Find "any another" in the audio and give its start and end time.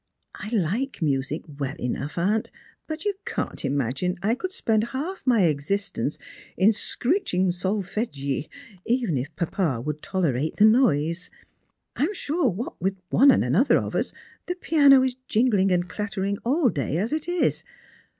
13.29-13.77